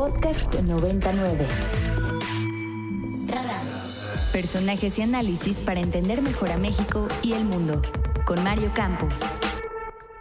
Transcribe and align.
Podcast 0.00 0.54
99. 0.62 1.44
Personajes 4.32 4.98
y 4.98 5.02
análisis 5.02 5.60
para 5.60 5.80
entender 5.80 6.22
mejor 6.22 6.50
a 6.52 6.56
México 6.56 7.06
y 7.22 7.34
el 7.34 7.44
mundo. 7.44 7.82
Con 8.24 8.42
Mario 8.42 8.72
Campos. 8.74 9.20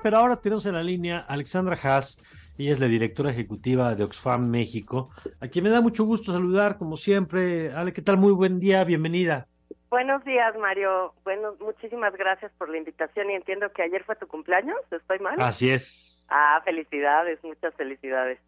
Pero 0.03 0.17
ahora 0.17 0.35
tenemos 0.35 0.65
en 0.65 0.73
la 0.73 0.83
línea 0.83 1.19
a 1.19 1.33
Alexandra 1.33 1.77
Haas. 1.81 2.21
Ella 2.57 2.73
es 2.73 2.81
la 2.81 2.87
directora 2.87 3.31
ejecutiva 3.31 3.95
de 3.95 4.03
Oxfam 4.03 4.49
México, 4.49 5.11
a 5.39 5.47
quien 5.47 5.63
me 5.63 5.69
da 5.69 5.79
mucho 5.79 6.03
gusto 6.03 6.33
saludar, 6.33 6.77
como 6.77 6.97
siempre. 6.97 7.71
Ale, 7.71 7.93
¿qué 7.93 8.01
tal? 8.01 8.17
Muy 8.17 8.33
buen 8.33 8.59
día, 8.59 8.83
bienvenida. 8.83 9.47
Buenos 9.89 10.25
días, 10.25 10.57
Mario. 10.57 11.13
Bueno, 11.23 11.55
muchísimas 11.61 12.13
gracias 12.17 12.51
por 12.57 12.67
la 12.67 12.79
invitación 12.79 13.31
y 13.31 13.35
entiendo 13.35 13.71
que 13.71 13.83
ayer 13.83 14.03
fue 14.03 14.17
tu 14.17 14.27
cumpleaños, 14.27 14.75
¿estoy 14.91 15.19
mal? 15.19 15.35
Así 15.39 15.69
es. 15.69 16.27
Ah, 16.31 16.61
felicidades, 16.65 17.41
muchas 17.45 17.73
felicidades. 17.75 18.39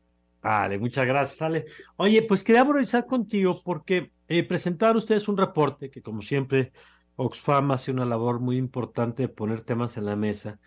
Vale, 0.41 0.79
muchas 0.79 1.05
gracias, 1.05 1.41
Ale. 1.43 1.66
Oye, 1.97 2.23
pues 2.23 2.43
quería 2.43 2.63
revisar 2.63 3.05
contigo 3.05 3.61
porque 3.63 4.11
eh, 4.27 4.43
presentaron 4.43 4.97
ustedes 4.97 5.27
un 5.27 5.38
reporte 5.38 5.91
que, 5.91 6.02
como 6.02 6.23
siempre, 6.23 6.71
Oxfam 7.16 7.71
hace 7.71 7.91
una 7.91 8.05
labor 8.05 8.39
muy 8.39 8.57
importante 8.57 9.23
de 9.23 9.30
poner 9.30 9.61
temas 9.61 9.97
en 9.97 10.05
la 10.05 10.16
mesa. 10.16 10.59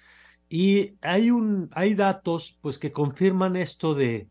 Y 0.48 0.96
hay, 1.02 1.30
un, 1.32 1.70
hay 1.72 1.94
datos 1.94 2.56
pues, 2.60 2.78
que 2.78 2.92
confirman 2.92 3.56
esto 3.56 3.94
de, 3.94 4.28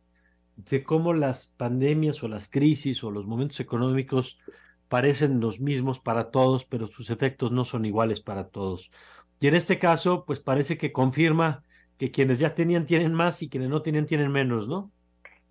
de 0.56 0.84
cómo 0.84 1.14
las 1.14 1.48
pandemias 1.58 2.24
o 2.24 2.30
las 2.30 2.48
crisis 2.50 3.04
o 3.04 3.12
los 3.12 3.28
momentos 3.28 3.60
económicos 3.60 4.40
parecen 4.88 5.42
los 5.42 5.60
mismos 5.60 6.00
para 6.00 6.32
todos, 6.32 6.66
pero 6.66 6.88
sus 6.88 7.10
efectos 7.10 7.52
no 7.52 7.66
son 7.66 7.86
iguales 7.86 8.22
para 8.22 8.48
todos. 8.50 8.92
Y 9.40 9.48
en 9.48 9.56
este 9.56 9.80
caso, 9.80 10.24
pues 10.26 10.40
parece 10.40 10.78
que 10.78 10.94
confirma 10.94 11.64
que 11.98 12.12
quienes 12.12 12.40
ya 12.40 12.54
tenían 12.56 12.86
tienen 12.86 13.14
más 13.14 13.42
y 13.42 13.50
quienes 13.50 13.70
no 13.70 13.82
tienen 13.82 14.06
tienen 14.06 14.32
menos, 14.32 14.68
¿no? 14.70 14.92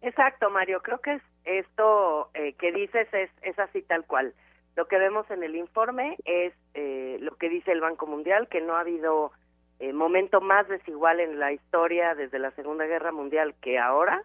Exacto, 0.03 0.51
Mario. 0.51 0.83
Creo 0.83 1.01
que 1.01 1.15
es 1.15 1.23
esto 1.45 2.31
eh, 2.35 2.55
que 2.55 2.73
dices 2.73 3.09
es, 3.13 3.59
así 3.59 3.83
tal 3.83 4.05
cual. 4.05 4.35
Lo 4.77 4.87
que 4.87 4.99
vemos 4.99 5.31
en 5.31 5.43
el 5.43 5.55
informe 5.55 6.17
es 6.25 6.53
eh, 6.75 7.19
lo 7.21 7.37
que 7.37 7.49
dice 7.49 7.73
el 7.73 7.81
Banco 7.81 8.07
Mundial, 8.07 8.49
que 8.49 8.61
no 8.61 8.77
ha 8.77 8.81
habido 8.81 9.33
eh, 9.79 9.93
momento 9.93 10.41
más 10.41 10.67
desigual 10.69 11.21
en 11.21 11.39
la 11.39 11.53
historia 11.53 12.15
desde 12.15 12.39
la 12.39 12.51
Segunda 12.53 12.87
Guerra 12.87 13.13
Mundial 13.13 13.55
que 13.61 13.79
ahora 13.79 14.25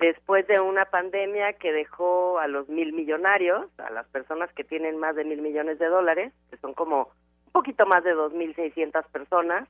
después 0.00 0.46
de 0.46 0.60
una 0.60 0.84
pandemia 0.86 1.54
que 1.54 1.72
dejó 1.72 2.38
a 2.38 2.46
los 2.46 2.68
mil 2.68 2.92
millonarios, 2.92 3.66
a 3.78 3.90
las 3.90 4.06
personas 4.08 4.52
que 4.52 4.64
tienen 4.64 4.98
más 4.98 5.16
de 5.16 5.24
mil 5.24 5.40
millones 5.40 5.78
de 5.78 5.86
dólares, 5.86 6.32
que 6.50 6.58
son 6.58 6.74
como 6.74 7.10
un 7.46 7.52
poquito 7.52 7.86
más 7.86 8.04
de 8.04 8.12
dos 8.12 8.32
mil 8.32 8.54
seiscientas 8.54 9.06
personas, 9.08 9.66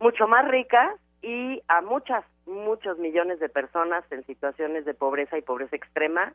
mucho 0.00 0.26
más 0.26 0.48
ricas 0.48 0.98
y 1.24 1.62
a 1.68 1.80
muchas, 1.80 2.24
muchos 2.46 2.98
millones 2.98 3.40
de 3.40 3.48
personas 3.48 4.04
en 4.10 4.24
situaciones 4.26 4.84
de 4.84 4.92
pobreza 4.92 5.38
y 5.38 5.42
pobreza 5.42 5.74
extrema, 5.74 6.34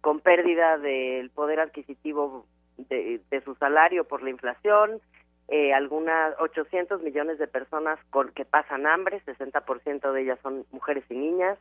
con 0.00 0.20
pérdida 0.20 0.76
del 0.76 1.30
poder 1.30 1.60
adquisitivo 1.60 2.44
de, 2.76 3.20
su 3.44 3.54
salario 3.54 4.04
por 4.04 4.22
la 4.22 4.30
inflación, 4.30 5.00
eh, 5.48 5.72
algunas 5.72 6.34
800 6.40 7.02
millones 7.02 7.38
de 7.38 7.46
personas 7.46 7.98
con, 8.10 8.30
que 8.32 8.44
pasan 8.44 8.86
hambre, 8.86 9.22
60% 9.24 10.12
de 10.12 10.22
ellas 10.22 10.38
son 10.42 10.66
mujeres 10.72 11.04
y 11.08 11.14
niñas, 11.14 11.58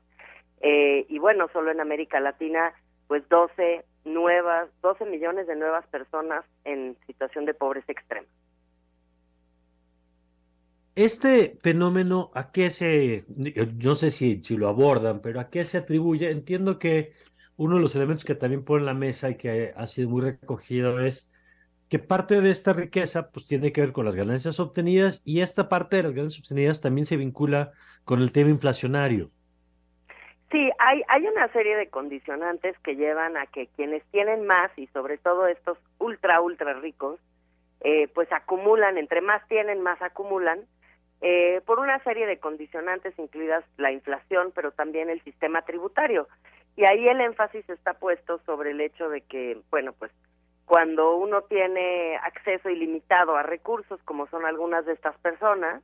eh, 0.62 1.06
y 1.10 1.20
bueno, 1.20 1.50
solo 1.54 1.72
en 1.72 1.80
América 1.80 2.20
Latina, 2.20 2.74
pues 3.08 3.28
12 3.30 3.86
nuevas, 4.06 4.70
12 4.82 5.06
millones 5.06 5.46
de 5.46 5.56
nuevas 5.56 5.86
personas 5.88 6.44
en 6.64 6.98
situación 7.06 7.46
de 7.46 7.54
pobreza 7.54 7.92
extrema. 7.92 8.28
Este 10.96 11.58
fenómeno, 11.62 12.30
¿a 12.36 12.52
qué 12.52 12.70
se, 12.70 13.26
no 13.28 13.96
sé 13.96 14.12
si, 14.12 14.42
lo 14.56 14.68
abordan, 14.68 15.22
pero 15.22 15.40
a 15.40 15.50
qué 15.50 15.66
se 15.66 15.80
atribuye? 15.80 16.30
Entiendo 16.30 16.78
que 16.78 17.14
uno 17.58 17.76
de 17.76 17.82
los 17.82 17.96
elementos 17.96 18.26
que 18.26 18.36
también 18.36 18.64
pone 18.64 18.82
en 18.82 18.86
la 18.86 18.94
mesa 18.94 19.32
y 19.32 19.38
que 19.38 19.74
ha 19.76 19.88
sido 19.88 20.10
muy 20.10 20.22
recogido 20.22 21.00
es 21.00 21.32
que 21.90 21.98
parte 21.98 22.42
de 22.42 22.52
esta 22.52 22.74
riqueza 22.74 23.32
pues 23.32 23.48
tiene 23.48 23.72
que 23.72 23.82
ver 23.82 23.92
con 23.92 24.06
las 24.06 24.16
ganancias 24.16 24.60
obtenidas 24.60 25.22
y 25.26 25.42
esta 25.42 25.68
parte 25.68 25.98
de 25.98 26.04
las 26.04 26.14
ganancias 26.14 26.44
obtenidas 26.44 26.82
también 26.82 27.06
se 27.06 27.18
vincula 27.18 27.72
con 28.04 28.22
el 28.22 28.32
tema 28.32 28.52
inflacionario. 28.52 29.32
Sí, 30.52 30.70
hay, 30.78 31.02
hay 31.08 31.26
una 31.26 31.52
serie 31.52 31.76
de 31.76 31.90
condicionantes 31.90 32.78
que 32.84 32.96
llevan 32.96 33.36
a 33.38 33.48
que 33.48 33.68
quienes 33.76 34.04
tienen 34.12 34.46
más 34.46 34.70
y 34.78 34.86
sobre 34.88 35.18
todo 35.18 35.48
estos 35.48 35.80
ultra, 35.98 36.42
ultra 36.42 36.74
ricos, 36.74 37.20
eh, 37.82 38.08
pues 38.14 38.32
acumulan, 38.32 39.00
entre 39.00 39.22
más 39.22 39.48
tienen, 39.48 39.82
más 39.82 40.00
acumulan, 40.02 40.60
eh, 41.26 41.62
por 41.66 41.80
una 41.80 42.04
serie 42.04 42.28
de 42.28 42.38
condicionantes, 42.38 43.18
incluidas 43.18 43.64
la 43.78 43.94
inflación, 43.94 44.52
pero 44.54 44.72
también 44.72 45.10
el 45.10 45.24
sistema 45.24 45.62
tributario. 45.62 46.28
Y 46.76 46.84
ahí 46.84 47.08
el 47.08 47.22
énfasis 47.22 47.70
está 47.70 47.94
puesto 47.94 48.40
sobre 48.46 48.72
el 48.72 48.82
hecho 48.82 49.08
de 49.08 49.22
que, 49.22 49.58
bueno, 49.72 49.94
pues 49.94 50.12
cuando 50.66 51.16
uno 51.16 51.44
tiene 51.44 52.18
acceso 52.18 52.70
ilimitado 52.70 53.38
a 53.38 53.44
recursos, 53.44 54.02
como 54.04 54.28
son 54.28 54.46
algunas 54.46 54.86
de 54.86 54.92
estas 54.92 55.18
personas, 55.20 55.82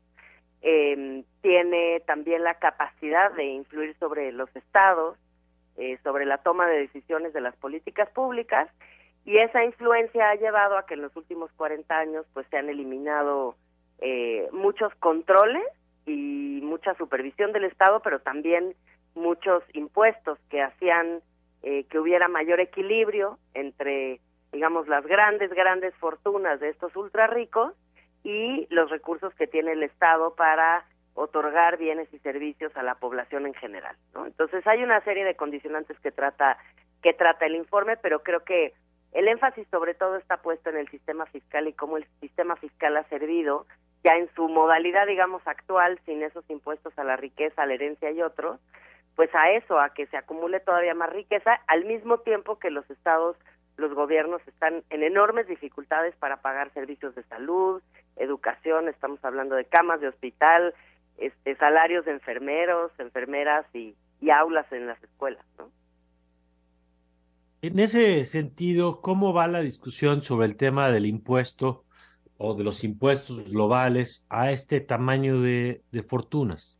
eh, 0.61 1.23
tiene 1.41 2.01
también 2.01 2.43
la 2.43 2.55
capacidad 2.55 3.31
de 3.31 3.45
influir 3.45 3.95
sobre 3.97 4.33
los 4.33 4.53
estados, 4.57 5.17
eh, 5.77 5.97
sobre 6.03 6.25
la 6.25 6.39
toma 6.39 6.67
de 6.67 6.79
decisiones 6.79 7.31
de 7.31 7.39
las 7.39 7.55
políticas 7.55 8.09
públicas 8.09 8.67
y 9.23 9.37
esa 9.37 9.63
influencia 9.63 10.31
ha 10.31 10.35
llevado 10.35 10.77
a 10.77 10.85
que 10.85 10.95
en 10.95 11.01
los 11.01 11.15
últimos 11.15 11.49
40 11.53 11.97
años 11.97 12.25
pues 12.33 12.45
se 12.49 12.57
han 12.57 12.67
eliminado 12.67 13.55
eh, 14.01 14.48
muchos 14.69 14.93
controles 14.99 15.65
y 16.05 16.59
mucha 16.61 16.93
supervisión 16.93 17.51
del 17.53 17.63
Estado, 17.63 18.01
pero 18.03 18.19
también 18.19 18.75
muchos 19.15 19.63
impuestos 19.73 20.37
que 20.51 20.61
hacían 20.61 21.21
eh, 21.63 21.85
que 21.85 21.97
hubiera 21.97 22.27
mayor 22.27 22.59
equilibrio 22.59 23.39
entre, 23.55 24.19
digamos, 24.51 24.87
las 24.87 25.03
grandes, 25.07 25.49
grandes 25.49 25.95
fortunas 25.95 26.59
de 26.59 26.69
estos 26.69 26.95
ultra 26.95 27.25
ricos 27.25 27.73
y 28.23 28.67
los 28.69 28.91
recursos 28.91 29.33
que 29.33 29.47
tiene 29.47 29.71
el 29.71 29.81
Estado 29.81 30.35
para 30.35 30.85
otorgar 31.15 31.79
bienes 31.79 32.07
y 32.13 32.19
servicios 32.19 32.71
a 32.77 32.83
la 32.83 32.93
población 32.93 33.47
en 33.47 33.55
general. 33.55 33.95
¿no? 34.13 34.27
Entonces 34.27 34.65
hay 34.67 34.83
una 34.83 35.01
serie 35.01 35.25
de 35.25 35.35
condicionantes 35.35 35.99
que 35.99 36.11
trata 36.11 36.59
que 37.01 37.13
trata 37.13 37.47
el 37.47 37.55
informe, 37.55 37.97
pero 37.97 38.21
creo 38.21 38.43
que 38.43 38.73
el 39.13 39.29
énfasis 39.29 39.67
sobre 39.69 39.95
todo 39.95 40.17
está 40.17 40.37
puesto 40.43 40.69
en 40.69 40.77
el 40.77 40.89
sistema 40.89 41.25
fiscal 41.25 41.67
y 41.67 41.73
cómo 41.73 41.97
el 41.97 42.05
sistema 42.19 42.55
fiscal 42.57 42.97
ha 42.97 43.03
servido 43.05 43.65
ya 44.03 44.15
en 44.15 44.29
su 44.35 44.47
modalidad, 44.47 45.07
digamos, 45.07 45.41
actual, 45.45 45.99
sin 46.05 46.23
esos 46.23 46.49
impuestos 46.49 46.97
a 46.97 47.03
la 47.03 47.17
riqueza, 47.17 47.63
a 47.63 47.65
la 47.65 47.73
herencia 47.73 48.11
y 48.11 48.21
otros, 48.21 48.59
pues 49.15 49.29
a 49.35 49.51
eso, 49.51 49.79
a 49.79 49.93
que 49.93 50.07
se 50.07 50.17
acumule 50.17 50.59
todavía 50.61 50.93
más 50.93 51.09
riqueza, 51.09 51.59
al 51.67 51.85
mismo 51.85 52.19
tiempo 52.19 52.59
que 52.59 52.71
los 52.71 52.89
estados, 52.89 53.35
los 53.75 53.93
gobiernos 53.93 54.41
están 54.47 54.83
en 54.89 55.03
enormes 55.03 55.47
dificultades 55.47 56.15
para 56.15 56.37
pagar 56.37 56.71
servicios 56.73 57.15
de 57.15 57.23
salud, 57.23 57.81
educación, 58.15 58.87
estamos 58.87 59.23
hablando 59.23 59.55
de 59.55 59.65
camas 59.65 59.99
de 59.99 60.07
hospital, 60.07 60.73
este, 61.17 61.55
salarios 61.55 62.05
de 62.05 62.11
enfermeros, 62.11 62.91
enfermeras 62.97 63.65
y, 63.73 63.95
aulas 64.31 64.71
en 64.71 64.85
las 64.85 65.01
escuelas, 65.03 65.43
¿no? 65.57 65.71
En 67.61 67.79
ese 67.79 68.23
sentido, 68.25 69.01
¿cómo 69.01 69.33
va 69.33 69.47
la 69.47 69.61
discusión 69.61 70.21
sobre 70.21 70.45
el 70.45 70.55
tema 70.55 70.91
del 70.91 71.05
impuesto 71.05 71.83
o 72.39 72.55
de 72.55 72.63
los 72.63 72.83
impuestos 72.83 73.47
globales 73.51 74.25
a 74.29 74.51
este 74.51 74.79
tamaño 74.79 75.41
de, 75.41 75.83
fortunas? 76.07 76.77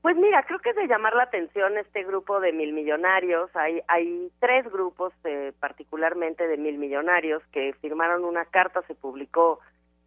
Pues 0.00 0.16
mira, 0.16 0.44
creo 0.44 0.60
que 0.60 0.70
es 0.70 0.76
de 0.76 0.86
llamar 0.86 1.14
la 1.14 1.24
atención 1.24 1.76
este 1.76 2.04
grupo 2.04 2.40
de 2.40 2.52
mil 2.52 2.72
millonarios. 2.72 3.50
Hay, 3.54 3.82
hay 3.88 4.30
tres 4.38 4.64
grupos, 4.70 5.12
eh, 5.24 5.52
particularmente 5.58 6.46
de 6.46 6.56
mil 6.56 6.78
millonarios, 6.78 7.42
que 7.50 7.74
firmaron 7.80 8.24
una 8.24 8.44
carta, 8.44 8.82
se 8.86 8.94
publicó 8.94 9.58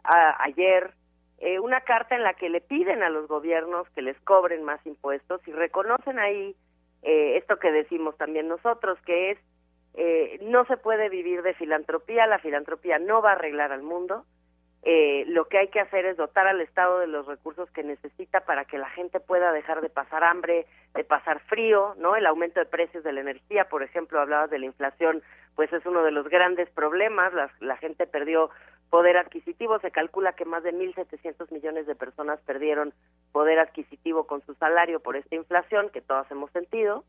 ayer 0.03 0.94
eh, 1.40 1.59
una 1.59 1.81
carta 1.81 2.16
en 2.16 2.23
la 2.23 2.34
que 2.34 2.50
le 2.50 2.61
piden 2.61 3.03
a 3.03 3.09
los 3.09 3.28
gobiernos 3.28 3.88
que 3.91 4.01
les 4.01 4.19
cobren 4.22 4.63
más 4.63 4.84
impuestos 4.85 5.46
y 5.46 5.51
reconocen 5.51 6.17
ahí 6.19 6.56
eh, 7.02 7.37
esto 7.37 7.59
que 7.59 7.72
decimos 7.72 8.17
también 8.17 8.47
nosotros, 8.47 8.97
que 9.05 9.31
es 9.31 9.40
eh, 9.93 10.40
no 10.43 10.66
se 10.66 10.78
puede 10.78 11.09
vivir 11.09 11.41
de 11.41 11.53
filantropía, 11.53 12.28
la 12.28 12.40
filantropía 12.40 12.99
no 12.99 13.22
va 13.22 13.31
a 13.31 13.34
arreglar 13.34 13.72
al 13.72 13.84
mundo, 13.84 14.26
lo 15.29 15.46
que 15.46 15.59
hay 15.59 15.67
que 15.67 15.79
hacer 15.79 16.05
es 16.05 16.17
dotar 16.17 16.47
al 16.47 16.59
Estado 16.59 16.99
de 16.99 17.08
los 17.08 17.28
recursos 17.28 17.70
que 17.72 17.84
necesita 17.84 18.41
para 18.41 18.66
que 18.66 18.79
la 18.79 18.90
gente 18.90 19.20
pueda 19.20 19.52
dejar 19.52 19.81
de 19.81 19.90
pasar 19.90 20.23
hambre, 20.23 20.66
de 20.96 21.03
pasar 21.03 21.40
frío, 21.41 21.93
¿no? 21.99 22.16
El 22.16 22.26
aumento 22.26 22.59
de 22.59 22.66
precios 22.66 23.03
de 23.03 23.14
la 23.14 23.22
energía, 23.22 23.66
por 23.66 23.84
ejemplo, 23.84 24.20
hablabas 24.20 24.49
de 24.49 24.58
la 24.58 24.66
inflación, 24.66 25.22
pues 25.55 25.72
es 25.72 25.85
uno 25.85 26.03
de 26.03 26.11
los 26.11 26.28
grandes 26.29 26.67
problemas, 26.72 27.31
la, 27.34 27.52
la 27.59 27.78
gente 27.78 28.08
perdió 28.08 28.49
poder 28.90 29.17
adquisitivo, 29.17 29.78
se 29.79 29.91
calcula 29.91 30.34
que 30.34 30.46
más 30.46 30.64
de 30.64 30.73
1.700 30.73 31.52
millones 31.52 31.85
de 31.85 31.96
personas 31.96 32.40
perdieron 32.41 32.91
poder 33.31 33.59
adquisitivo 33.59 34.26
con 34.26 34.43
su 34.47 34.55
salario 34.55 34.99
por 34.99 35.16
esta 35.16 35.35
inflación 35.35 35.90
que 35.90 36.02
todos 36.02 36.29
hemos 36.31 36.52
sentido. 36.52 37.03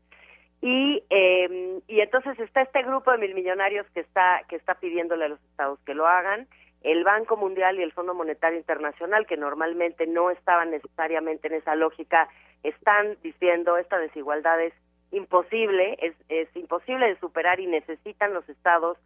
Y, 0.61 1.03
eh, 1.09 1.81
y 1.87 2.01
entonces 2.01 2.39
está 2.39 2.61
este 2.61 2.83
grupo 2.83 3.11
de 3.11 3.17
mil 3.17 3.33
millonarios 3.33 3.87
que 3.95 4.01
está, 4.01 4.43
que 4.47 4.57
está 4.57 4.75
pidiéndole 4.75 5.25
a 5.25 5.29
los 5.29 5.41
estados 5.49 5.79
que 5.87 5.95
lo 5.95 6.05
hagan 6.05 6.47
el 6.81 7.03
Banco 7.03 7.37
Mundial 7.37 7.79
y 7.79 7.83
el 7.83 7.93
Fondo 7.93 8.13
Monetario 8.13 8.57
Internacional, 8.57 9.25
que 9.27 9.37
normalmente 9.37 10.07
no 10.07 10.31
estaban 10.31 10.71
necesariamente 10.71 11.47
en 11.47 11.55
esa 11.55 11.75
lógica, 11.75 12.27
están 12.63 13.17
diciendo 13.23 13.77
esta 13.77 13.97
desigualdad 13.97 14.61
es 14.61 14.73
imposible, 15.11 15.97
es, 16.01 16.15
es 16.29 16.55
imposible 16.55 17.07
de 17.07 17.19
superar 17.19 17.59
y 17.59 17.67
necesitan 17.67 18.33
los 18.33 18.47
estados 18.49 18.97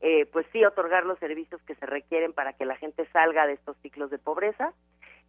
eh, 0.00 0.26
pues 0.32 0.46
sí 0.52 0.62
otorgar 0.64 1.06
los 1.06 1.18
servicios 1.18 1.62
que 1.62 1.74
se 1.76 1.86
requieren 1.86 2.34
para 2.34 2.52
que 2.52 2.66
la 2.66 2.76
gente 2.76 3.06
salga 3.12 3.46
de 3.46 3.54
estos 3.54 3.76
ciclos 3.78 4.10
de 4.10 4.18
pobreza 4.18 4.74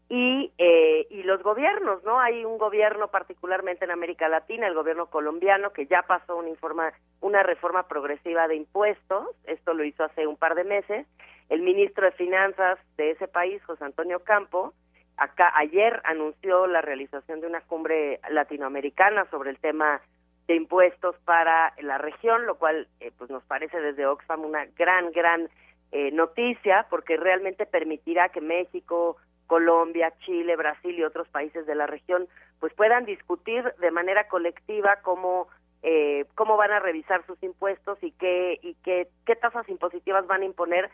y, 0.10 0.52
eh, 0.57 1.07
y 1.10 1.24
los 1.24 1.42
gobiernos, 1.42 2.04
¿no? 2.04 2.19
Hay 2.19 2.46
un 2.46 2.57
gobierno 2.57 3.07
particularmente 3.07 3.86
en 3.86 3.92
América 3.92 4.28
Latina, 4.28 4.68
el 4.68 4.75
gobierno 4.75 5.07
colombiano, 5.07 5.72
que 5.72 5.88
ya 5.88 6.04
pasó 6.04 6.36
una, 6.36 6.50
informa, 6.50 6.92
una 7.22 7.42
reforma 7.42 7.88
progresiva 7.88 8.48
de 8.48 8.56
impuestos, 8.56 9.30
esto 9.46 9.74
lo 9.74 9.84
hizo 9.84 10.04
hace 10.04 10.28
un 10.28 10.36
par 10.36 10.56
de 10.56 10.63
meses, 10.63 11.07
el 11.50 11.62
ministro 11.62 12.06
de 12.06 12.12
Finanzas 12.12 12.80
de 12.97 13.12
ese 13.12 13.27
país, 13.27 13.63
José 13.63 13.83
Antonio 13.83 14.19
Campo, 14.21 14.74
acá 15.18 15.51
ayer 15.56 16.01
anunció 16.06 16.68
la 16.68 16.81
realización 16.81 17.42
de 17.42 17.47
una 17.47 17.62
cumbre 17.62 18.19
latinoamericana 18.30 19.25
sobre 19.30 19.51
el 19.51 19.59
tema 19.59 20.01
de 20.47 20.56
impuestos 20.56 21.15
para 21.25 21.74
la 21.81 21.97
región, 21.97 22.45
lo 22.45 22.56
cual 22.56 22.88
eh, 23.00 23.12
pues 23.18 23.30
nos 23.30 23.44
parece 23.44 23.80
desde 23.80 24.06
Oxfam 24.06 24.44
una 24.44 24.65
gran, 24.77 25.12
gran 25.12 25.50
eh, 25.92 26.12
noticia, 26.12 26.86
porque 26.89 27.18
realmente 27.18 27.65
permitirá 27.65 28.30
que 28.30 28.42
México, 28.42 29.18
Colombia, 29.47 30.13
Chile, 30.25 30.56
Brasil 30.56 30.97
y 30.97 31.03
otros 31.03 31.27
países 31.30 31.65
de 31.65 31.75
la 31.75 31.88
región 31.88 32.27
pues 32.59 32.74
puedan 32.74 33.06
discutir 33.06 33.63
de 33.80 33.92
manera 33.92 34.27
colectiva 34.27 34.97
cómo 35.01 35.47
eh, 35.83 36.25
cómo 36.33 36.57
van 36.57 36.71
a 36.71 36.80
revisar 36.80 37.24
sus 37.27 37.42
impuestos 37.44 38.01
y 38.01 38.12
qué 38.12 38.59
y 38.63 38.74
qué, 38.83 39.07
qué 39.25 39.36
tasas 39.36 39.69
impositivas 39.69 40.25
van 40.25 40.42
a 40.42 40.45
imponer 40.45 40.89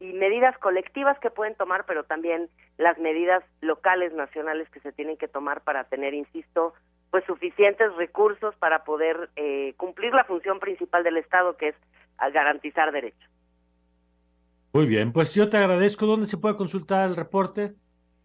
y 0.00 0.12
medidas 0.12 0.56
colectivas 0.58 1.18
que 1.20 1.30
pueden 1.30 1.54
tomar, 1.54 1.84
pero 1.86 2.04
también 2.04 2.48
las 2.78 2.98
medidas 2.98 3.42
locales, 3.60 4.12
nacionales 4.12 4.68
que 4.70 4.80
se 4.80 4.92
tienen 4.92 5.16
que 5.16 5.28
tomar 5.28 5.62
para 5.62 5.84
tener, 5.84 6.14
insisto, 6.14 6.74
pues 7.10 7.24
suficientes 7.26 7.94
recursos 7.96 8.54
para 8.56 8.84
poder 8.84 9.30
eh, 9.36 9.74
cumplir 9.76 10.12
la 10.12 10.24
función 10.24 10.58
principal 10.58 11.04
del 11.04 11.16
Estado, 11.16 11.56
que 11.56 11.68
es 11.68 11.76
garantizar 12.32 12.92
derechos. 12.92 13.30
Muy 14.72 14.86
bien, 14.86 15.12
pues 15.12 15.34
yo 15.34 15.48
te 15.48 15.56
agradezco. 15.56 16.06
¿Dónde 16.06 16.26
se 16.26 16.38
puede 16.38 16.56
consultar 16.56 17.08
el 17.08 17.14
reporte? 17.14 17.74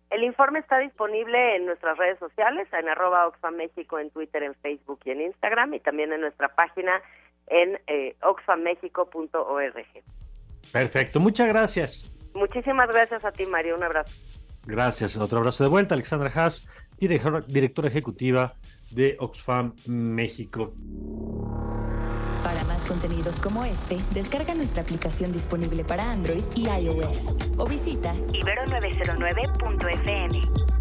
El 0.10 0.24
informe 0.24 0.60
está 0.60 0.80
disponible 0.80 1.56
en 1.56 1.68
nuestras 1.68 1.98
redes 1.98 2.18
sociales, 2.18 2.68
en 2.74 2.90
arroba 2.90 3.28
Oxfam 3.28 3.56
México, 3.56 4.00
en 4.00 4.10
Twitter, 4.10 4.42
en 4.42 4.56
Facebook 4.56 5.00
y 5.06 5.12
en 5.12 5.22
Instagram, 5.22 5.76
y 5.76 5.80
también 5.80 6.12
en 6.12 6.22
nuestra 6.22 6.48
página 6.50 7.00
en 7.46 7.80
eh, 7.86 8.16
oxfammexico.org. 8.22 10.19
Perfecto, 10.72 11.20
muchas 11.20 11.48
gracias. 11.48 12.12
Muchísimas 12.34 12.88
gracias 12.90 13.24
a 13.26 13.32
ti, 13.32 13.46
Mario. 13.46 13.76
Un 13.76 13.84
abrazo. 13.84 14.16
Gracias. 14.66 15.18
Otro 15.18 15.40
abrazo 15.40 15.64
de 15.64 15.70
vuelta, 15.70 15.96
Alexandra 15.96 16.32
Haas, 16.34 16.68
directora 17.00 17.88
ejecutiva 17.88 18.56
de 18.92 19.16
Oxfam 19.20 19.74
México. 19.88 20.74
Para 22.44 22.64
más 22.66 22.84
contenidos 22.86 23.40
como 23.40 23.66
este, 23.66 23.98
descarga 24.14 24.54
nuestra 24.54 24.84
aplicación 24.84 25.32
disponible 25.32 25.84
para 25.84 26.12
Android 26.12 26.44
y 26.56 26.70
iOS 26.70 27.34
o 27.58 27.66
visita 27.66 28.14
ibero909.fm. 28.14 30.79